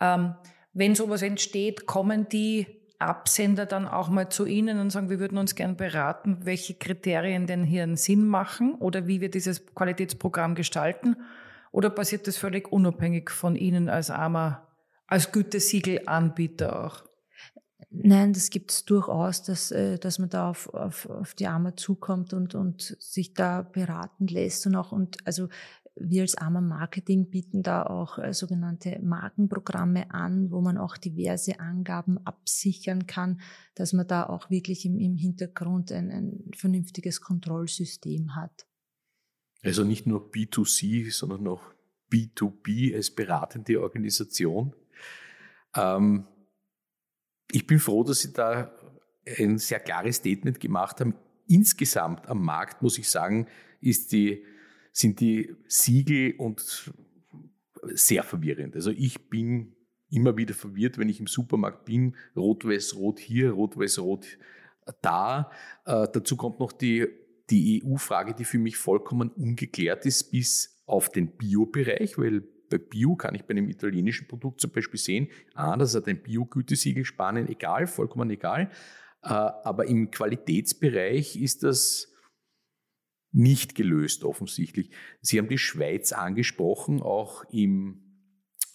[0.00, 0.34] Ähm,
[0.72, 2.66] wenn sowas entsteht, kommen die
[2.98, 7.46] Absender dann auch mal zu Ihnen und sagen, wir würden uns gern beraten, welche Kriterien
[7.46, 11.16] denn hier einen Sinn machen oder wie wir dieses Qualitätsprogramm gestalten?
[11.72, 14.65] Oder passiert das völlig unabhängig von Ihnen als armer
[15.06, 17.04] als Gütesiegelanbieter auch?
[17.90, 21.76] Nein, das gibt es durchaus, dass, äh, dass man da auf, auf, auf die Arme
[21.76, 25.48] zukommt und, und sich da beraten lässt und auch, und also
[25.98, 31.58] wir als Armer Marketing bieten da auch äh, sogenannte Markenprogramme an, wo man auch diverse
[31.58, 33.40] Angaben absichern kann,
[33.74, 38.66] dass man da auch wirklich im, im Hintergrund ein, ein vernünftiges Kontrollsystem hat.
[39.62, 41.62] Also nicht nur B2C, sondern auch
[42.12, 44.74] B2B als beratende Organisation.
[45.76, 46.26] Ähm,
[47.50, 48.72] ich bin froh, dass Sie da
[49.38, 51.14] ein sehr klares Statement gemacht haben.
[51.48, 53.46] Insgesamt am Markt, muss ich sagen,
[53.80, 54.44] ist die,
[54.92, 56.92] sind die Siegel und
[57.94, 58.74] sehr verwirrend.
[58.74, 59.76] Also ich bin
[60.10, 62.16] immer wieder verwirrt, wenn ich im Supermarkt bin.
[62.36, 64.38] Rot-Weiß-Rot hier, Rot-Weiß-Rot
[65.02, 65.50] da.
[65.84, 67.06] Äh, dazu kommt noch die,
[67.50, 73.16] die EU-Frage, die für mich vollkommen ungeklärt ist, bis auf den Bio-Bereich, weil bei Bio
[73.16, 77.48] kann ich bei einem italienischen Produkt zum Beispiel sehen, ah, das hat ein Bio-Gütesiegel Spanien,
[77.48, 78.70] egal, vollkommen egal.
[79.22, 82.12] Äh, aber im Qualitätsbereich ist das
[83.32, 84.90] nicht gelöst offensichtlich.
[85.20, 88.02] Sie haben die Schweiz angesprochen, auch im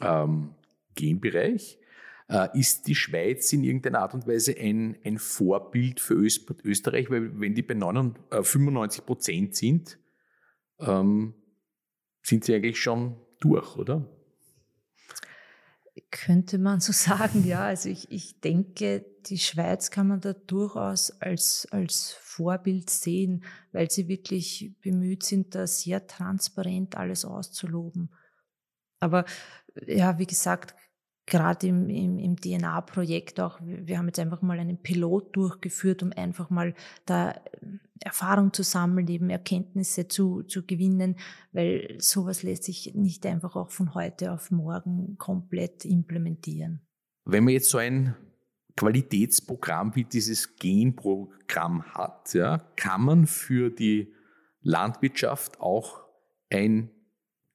[0.01, 0.55] ähm,
[0.95, 1.79] Genbereich.
[2.27, 7.09] Äh, ist die Schweiz in irgendeiner Art und Weise ein, ein Vorbild für Österreich?
[7.09, 9.99] Weil wenn die bei 99, 95 äh, Prozent sind,
[10.79, 11.33] ähm,
[12.21, 14.05] sind sie eigentlich schon durch, oder?
[16.09, 17.65] Könnte man so sagen, ja.
[17.65, 23.91] Also ich, ich denke, die Schweiz kann man da durchaus als, als Vorbild sehen, weil
[23.91, 28.09] sie wirklich bemüht sind, da sehr transparent alles auszuloben.
[28.99, 29.25] Aber
[29.87, 30.75] ja, wie gesagt,
[31.25, 36.11] gerade im, im, im DNA-Projekt auch, wir haben jetzt einfach mal einen Pilot durchgeführt, um
[36.13, 36.73] einfach mal
[37.05, 37.39] da
[38.03, 41.15] Erfahrung zu sammeln, eben Erkenntnisse zu, zu gewinnen,
[41.51, 46.81] weil sowas lässt sich nicht einfach auch von heute auf morgen komplett implementieren.
[47.25, 48.15] Wenn man jetzt so ein
[48.75, 54.13] Qualitätsprogramm wie dieses Genprogramm hat, ja, kann man für die
[54.61, 56.01] Landwirtschaft auch
[56.49, 56.89] ein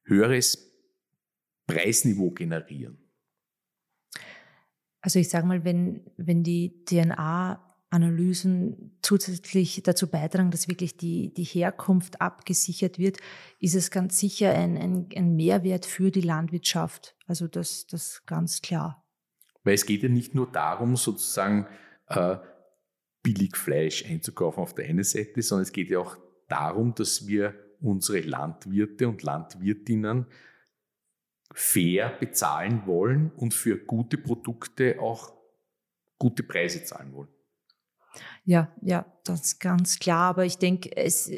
[0.05, 0.73] höheres
[1.67, 2.99] Preisniveau generieren.
[5.01, 6.85] Also ich sage mal, wenn, wenn die
[7.97, 13.19] DNA-Analysen zusätzlich dazu beitragen, dass wirklich die, die Herkunft abgesichert wird,
[13.61, 17.17] ist es ganz sicher ein, ein, ein Mehrwert für die Landwirtschaft.
[17.27, 19.05] Also das, das ganz klar.
[19.65, 21.67] Weil es geht ja nicht nur darum, sozusagen
[22.09, 22.37] äh,
[23.23, 26.17] billig Fleisch einzukaufen auf der einen Seite, sondern es geht ja auch
[26.49, 30.27] darum, dass wir unsere Landwirte und Landwirtinnen
[31.53, 35.33] fair bezahlen wollen und für gute Produkte auch
[36.19, 37.29] gute Preise zahlen wollen.
[38.45, 40.31] Ja, ja, das ist ganz klar.
[40.31, 41.31] Aber ich denke, es,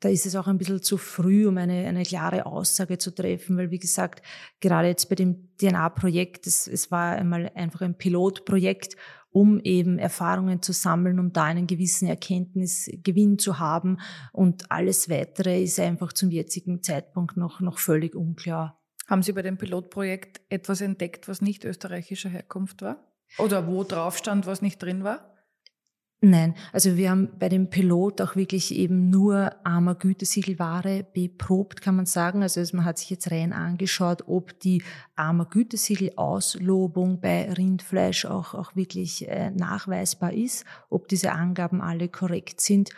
[0.00, 3.56] da ist es auch ein bisschen zu früh, um eine, eine klare Aussage zu treffen,
[3.56, 4.22] weil wie gesagt,
[4.60, 8.96] gerade jetzt bei dem DNA-Projekt, es, es war einmal einfach ein Pilotprojekt,
[9.30, 13.98] um eben Erfahrungen zu sammeln, um da einen gewissen Erkenntnisgewinn zu haben.
[14.32, 18.80] Und alles weitere ist einfach zum jetzigen Zeitpunkt noch, noch völlig unklar.
[19.06, 23.04] Haben Sie bei dem Pilotprojekt etwas entdeckt, was nicht österreichischer Herkunft war?
[23.38, 25.35] Oder wo drauf stand, was nicht drin war?
[26.22, 31.94] Nein, also wir haben bei dem Pilot auch wirklich eben nur armer Gütesiegelware beprobt, kann
[31.94, 32.42] man sagen.
[32.42, 34.82] Also man hat sich jetzt rein angeschaut, ob die
[35.14, 42.62] armer Gütesiegel-Auslobung bei Rindfleisch auch, auch wirklich äh, nachweisbar ist, ob diese Angaben alle korrekt
[42.62, 42.90] sind.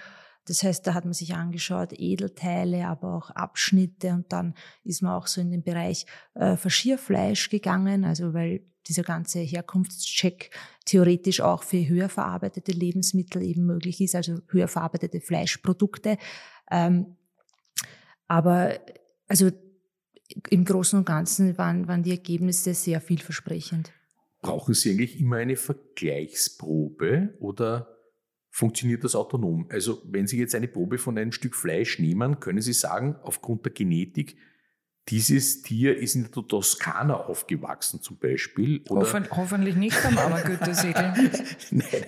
[0.49, 5.13] Das heißt, da hat man sich angeschaut, Edelteile, aber auch Abschnitte und dann ist man
[5.13, 10.51] auch so in den Bereich äh, Verschierfleisch gegangen, also weil dieser ganze Herkunftscheck
[10.87, 16.17] theoretisch auch für höher verarbeitete Lebensmittel eben möglich ist, also höher verarbeitete Fleischprodukte.
[16.71, 17.17] Ähm,
[18.27, 18.79] aber
[19.27, 19.51] also
[20.49, 23.93] im Großen und Ganzen waren, waren die Ergebnisse sehr vielversprechend.
[24.41, 27.98] Brauchen Sie eigentlich immer eine Vergleichsprobe oder
[28.59, 29.69] funktioniert das autonom.
[29.71, 33.65] Also wenn Sie jetzt eine Probe von einem Stück Fleisch nehmen, können Sie sagen, aufgrund
[33.65, 34.37] der Genetik,
[35.09, 38.83] dieses Tier ist in der Toskana aufgewachsen zum Beispiel.
[38.89, 41.15] Oder Hoffen, hoffentlich nicht am Ammergütesiegel.
[41.71, 42.07] Nein.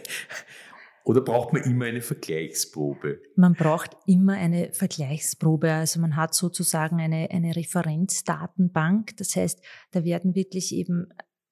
[1.05, 3.23] Oder braucht man immer eine Vergleichsprobe?
[3.37, 5.73] Man braucht immer eine Vergleichsprobe.
[5.73, 9.17] Also man hat sozusagen eine, eine Referenzdatenbank.
[9.19, 11.11] Das heißt, da werden wirklich eben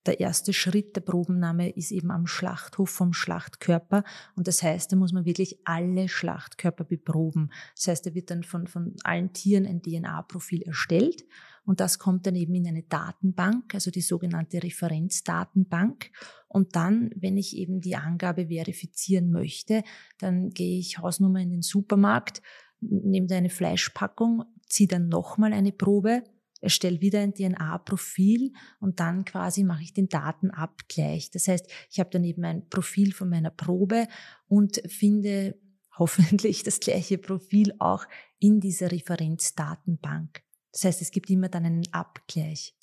[0.09, 4.05] der erste Schritt der Probennahme ist eben am Schlachthof vom Schlachtkörper.
[4.37, 7.51] Und das heißt, da muss man wirklich alle Schlachtkörper beproben.
[7.77, 11.27] Das heißt, da wird dann von, von allen Tieren ein DNA-Profil erstellt.
[11.67, 16.11] Und das kommt dann eben in eine Datenbank, also die sogenannte Referenzdatenbank.
[16.49, 19.83] Und dann, wenn ich eben die Angabe verifizieren möchte,
[20.19, 22.41] dann gehe ich Hausnummer in den Supermarkt,
[22.81, 26.23] nehme da eine Fleischpackung, ziehe dann nochmal eine Probe
[26.61, 31.31] erstelle wieder ein DNA-Profil und dann quasi mache ich den Datenabgleich.
[31.31, 34.09] Das heißt, ich habe dann eben ein Profil von meiner Probe
[34.49, 35.57] und finde
[35.99, 38.05] hoffentlich das gleiche Profil auch
[38.39, 40.43] in dieser Referenzdatenbank.
[40.73, 42.75] Das heißt, es gibt immer dann einen Abgleich.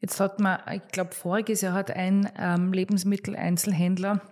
[0.00, 4.22] Jetzt hat man, ich glaube, voriges Jahr hat ein ähm, Lebensmitteleinzelhändler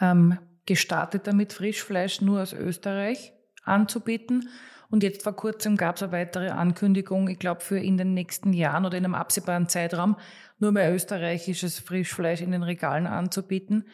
[0.00, 3.32] ähm, gestartet damit, Frischfleisch nur aus Österreich
[3.64, 4.48] anzubieten.
[4.90, 8.52] Und jetzt vor kurzem gab es eine weitere Ankündigung, ich glaube, für in den nächsten
[8.52, 10.16] Jahren oder in einem absehbaren Zeitraum
[10.58, 13.84] nur mehr österreichisches Frischfleisch in den Regalen anzubieten.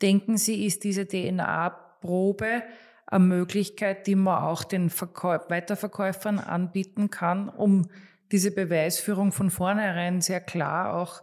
[0.00, 2.62] Denken Sie, ist diese DNA-Probe
[3.06, 7.88] eine Möglichkeit, die man auch den Verkäuf Weiterverkäufern anbieten kann, um
[8.30, 11.22] diese Beweisführung von vornherein sehr klar auch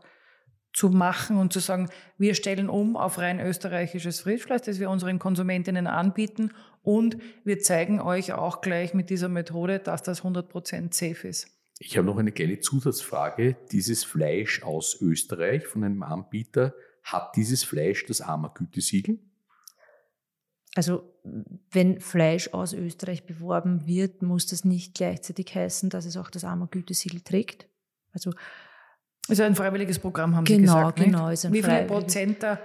[0.73, 5.19] zu machen und zu sagen, wir stellen um auf rein österreichisches Frischfleisch, das wir unseren
[5.19, 6.51] Konsumentinnen anbieten
[6.86, 11.48] und wir zeigen euch auch gleich mit dieser Methode, dass das 100% safe ist.
[11.80, 13.58] Ich habe noch eine kleine Zusatzfrage.
[13.71, 19.19] Dieses Fleisch aus Österreich von einem Anbieter, hat dieses Fleisch das AMA-Gütesiegel?
[20.76, 21.12] Also
[21.71, 26.43] wenn Fleisch aus Österreich beworben wird, muss das nicht gleichzeitig heißen, dass es auch das
[26.43, 27.67] AMA-Gütesiegel trägt.
[28.12, 28.32] Also
[29.28, 31.00] ist ein freiwilliges Programm, haben genau, Sie gesagt.
[31.00, 32.60] Genau, ein Wie viele Prozent der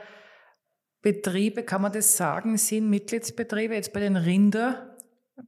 [1.03, 4.97] Betriebe, kann man das sagen, sind Mitgliedsbetriebe jetzt bei den Rinder,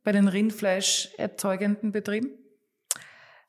[0.02, 2.30] bei den Rindfleischerzeugenden Betrieben?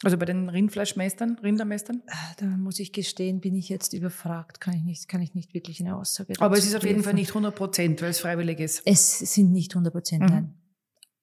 [0.03, 2.03] Also bei den Rindfleischmeistern, Rindermeistern?
[2.07, 5.53] Ah, da muss ich gestehen, bin ich jetzt überfragt, kann ich nicht, kann ich nicht
[5.53, 8.59] wirklich eine Aussage Aber es ist auf jeden Fall nicht 100 Prozent, weil es freiwillig
[8.59, 8.81] ist.
[8.85, 10.29] Es sind nicht 100 Prozent, mhm.
[10.29, 10.53] nein.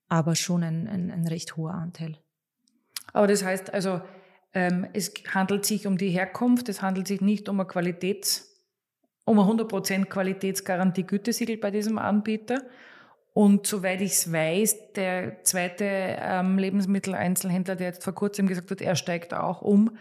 [0.09, 2.17] Aber schon ein, ein, ein recht hoher Anteil.
[3.13, 4.01] Aber das heißt also,
[4.55, 8.50] ähm, es handelt sich um die Herkunft, es handelt sich nicht um eine Qualitäts,
[9.31, 12.63] um eine 100% Qualitätsgarantie Gütesiegel bei diesem Anbieter.
[13.33, 18.81] Und soweit ich es weiß, der zweite ähm, Lebensmitteleinzelhändler, der jetzt vor kurzem gesagt hat,
[18.81, 19.97] er steigt auch um,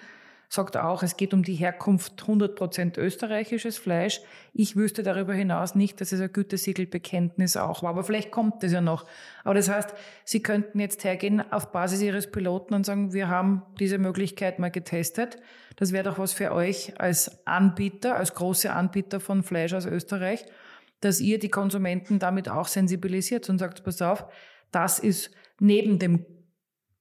[0.52, 4.20] sagt auch, es geht um die Herkunft 100% österreichisches Fleisch.
[4.52, 8.72] Ich wüsste darüber hinaus nicht, dass es ein Gütesiegelbekenntnis auch war, aber vielleicht kommt es
[8.72, 9.06] ja noch.
[9.44, 9.94] Aber das heißt,
[10.26, 14.72] Sie könnten jetzt hergehen auf Basis Ihres Piloten und sagen, wir haben diese Möglichkeit mal
[14.72, 15.38] getestet.
[15.76, 20.46] Das wäre doch was für euch als Anbieter, als große Anbieter von Fleisch aus Österreich,
[21.00, 24.26] dass ihr die Konsumenten damit auch sensibilisiert und sagt, pass auf,
[24.72, 26.26] das ist neben dem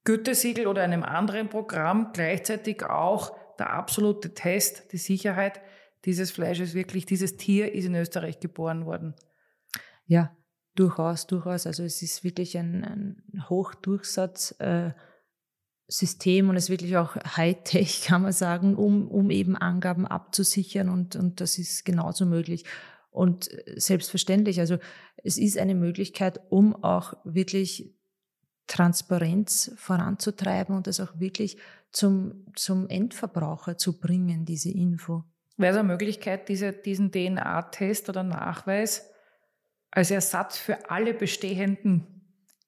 [0.04, 5.60] Gütesiegel oder einem anderen Programm gleichzeitig auch der absolute Test, die Sicherheit
[6.04, 9.14] dieses Fleisches wirklich, dieses Tier ist in Österreich geboren worden.
[10.06, 10.36] Ja,
[10.74, 11.66] durchaus, durchaus.
[11.66, 14.54] Also es ist wirklich ein, ein Hochdurchsatz.
[15.90, 20.90] System und es ist wirklich auch Hightech, kann man sagen, um, um eben Angaben abzusichern
[20.90, 22.64] und, und das ist genauso möglich.
[23.10, 24.76] Und selbstverständlich, also
[25.24, 27.97] es ist eine Möglichkeit, um auch wirklich
[28.68, 31.58] Transparenz voranzutreiben und das auch wirklich
[31.90, 35.24] zum, zum Endverbraucher zu bringen, diese Info.
[35.56, 39.10] Wäre es eine Möglichkeit, diese, diesen DNA-Test oder Nachweis
[39.90, 42.06] als Ersatz für alle bestehenden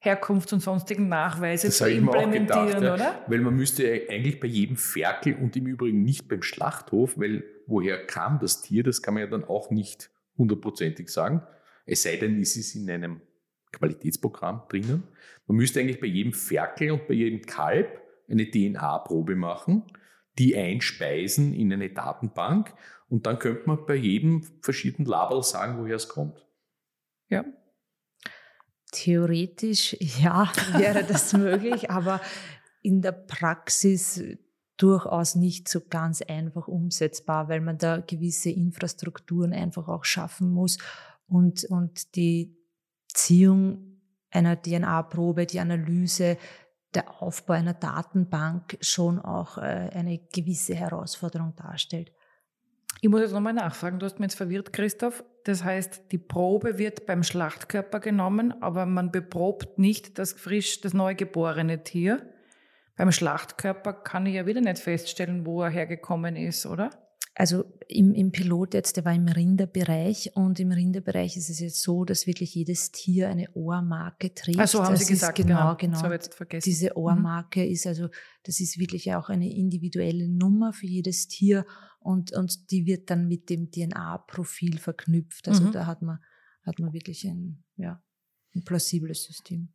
[0.03, 2.95] Herkunfts- und sonstigen Nachweise das zu implementieren, gedacht, ja.
[2.95, 3.25] oder?
[3.29, 8.07] Weil man müsste eigentlich bei jedem Ferkel und im Übrigen nicht beim Schlachthof, weil woher
[8.07, 11.43] kam das Tier, das kann man ja dann auch nicht hundertprozentig sagen.
[11.85, 13.21] Es sei denn, es ist in einem
[13.73, 15.05] Qualitätsprogramm drinnen.
[15.47, 19.85] Man müsste eigentlich bei jedem Ferkel und bei jedem Kalb eine DNA-Probe machen,
[20.39, 22.75] die einspeisen in eine Datenbank
[23.09, 26.47] und dann könnte man bei jedem verschiedenen Label sagen, woher es kommt.
[27.29, 27.45] Ja.
[28.93, 32.21] Theoretisch ja, wäre das möglich, aber
[32.83, 34.23] in der Praxis
[34.77, 40.79] durchaus nicht so ganz einfach umsetzbar, weil man da gewisse Infrastrukturen einfach auch schaffen muss
[41.27, 42.57] und, und die
[43.15, 46.39] Ziehung einer DNA-Probe, die Analyse,
[46.95, 52.13] der Aufbau einer Datenbank schon auch äh, eine gewisse Herausforderung darstellt.
[53.01, 55.25] Ich muss jetzt nochmal nachfragen, du hast mich jetzt verwirrt, Christoph.
[55.45, 60.93] Das heißt, die Probe wird beim Schlachtkörper genommen, aber man beprobt nicht das frisch, das
[60.93, 62.35] neugeborene Tier.
[62.97, 66.91] Beim Schlachtkörper kann ich ja wieder nicht feststellen, wo er hergekommen ist, oder?
[67.35, 71.81] Also im, im Pilot jetzt, der war im Rinderbereich und im Rinderbereich ist es jetzt
[71.81, 74.59] so, dass wirklich jedes Tier eine Ohrmarke trägt.
[74.59, 75.93] Also haben das Sie gesagt, genau, genau.
[75.93, 76.69] Das habe ich jetzt vergessen.
[76.69, 76.97] Diese mhm.
[76.97, 77.71] Ohrmarke mhm.
[77.71, 78.09] ist also,
[78.43, 81.67] das ist wirklich auch eine individuelle Nummer für jedes Tier
[82.01, 85.47] und, und die wird dann mit dem DNA-Profil verknüpft.
[85.49, 85.73] Also mhm.
[85.73, 86.19] da hat man,
[86.65, 88.03] hat man wirklich ein, ja,
[88.55, 89.73] ein plausibles System.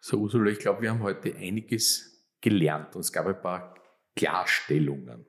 [0.00, 3.74] So, Ursula, ich glaube, wir haben heute einiges gelernt und es gab ein paar
[4.16, 5.24] Klarstellungen.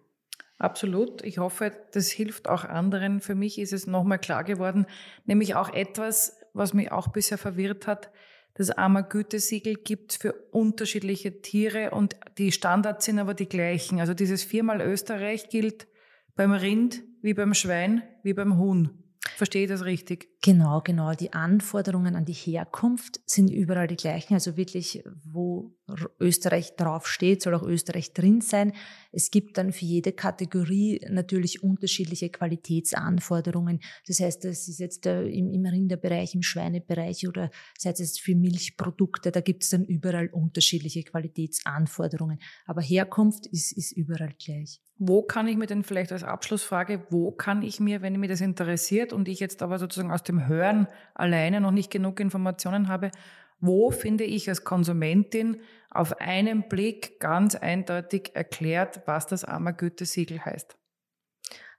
[0.58, 1.22] Absolut.
[1.24, 3.20] Ich hoffe, das hilft auch anderen.
[3.20, 4.86] Für mich ist es nochmal klar geworden,
[5.26, 8.10] nämlich auch etwas, was mich auch bisher verwirrt hat.
[8.54, 14.00] Das AMA-Gütesiegel gibt für unterschiedliche Tiere und die Standards sind aber die gleichen.
[14.00, 15.88] Also dieses viermal Österreich gilt
[16.36, 19.05] beim Rind wie beim Schwein wie beim Huhn.
[19.36, 20.30] Verstehe ich das richtig?
[20.42, 21.12] Genau, genau.
[21.12, 24.34] Die Anforderungen an die Herkunft sind überall die gleichen.
[24.34, 25.76] Also wirklich, wo
[26.22, 28.72] Österreich draufsteht, soll auch Österreich drin sein.
[29.12, 33.82] Es gibt dann für jede Kategorie natürlich unterschiedliche Qualitätsanforderungen.
[34.08, 39.34] Das heißt, das ist jetzt im, im Rinderbereich, im Schweinebereich oder sei es für Milchprodukte,
[39.34, 42.40] da gibt es dann überall unterschiedliche Qualitätsanforderungen.
[42.68, 44.80] Aber Herkunft ist, ist überall gleich.
[44.98, 48.40] Wo kann ich mir denn vielleicht als Abschlussfrage, wo kann ich mir, wenn mich das
[48.40, 53.12] interessiert und ich jetzt aber sozusagen aus dem Hören alleine noch nicht genug Informationen habe,
[53.60, 60.78] wo finde ich als Konsumentin auf einen Blick ganz eindeutig erklärt, was das AMA-Gütesiegel heißt?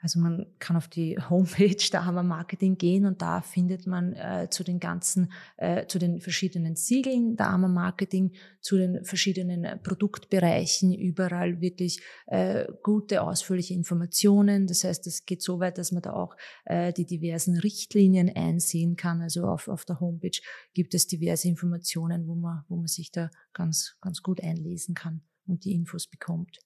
[0.01, 4.49] Also man kann auf die Homepage der Hammer Marketing gehen und da findet man äh,
[4.51, 10.93] zu den ganzen, äh, zu den verschiedenen Siegeln der Hammer Marketing, zu den verschiedenen Produktbereichen
[10.93, 14.67] überall wirklich äh, gute, ausführliche Informationen.
[14.67, 18.97] Das heißt, es geht so weit, dass man da auch äh, die diversen Richtlinien einsehen
[18.97, 19.23] kann.
[19.23, 20.39] Also auf, auf der Homepage
[20.75, 25.23] gibt es diverse Informationen, wo man, wo man sich da ganz, ganz gut einlesen kann
[25.47, 26.59] und die Infos bekommt.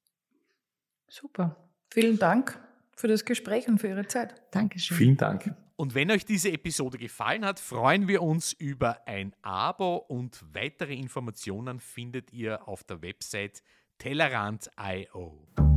[1.08, 1.68] Super.
[1.90, 2.69] Vielen Dank
[3.00, 4.34] für das Gespräch und für Ihre Zeit.
[4.50, 4.96] Dankeschön.
[4.96, 5.54] Vielen Dank.
[5.76, 10.94] Und wenn euch diese Episode gefallen hat, freuen wir uns über ein Abo und weitere
[10.94, 13.62] Informationen findet ihr auf der Website
[13.98, 15.69] tellerant.io.